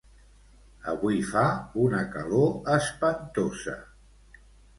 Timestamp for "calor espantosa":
2.15-3.77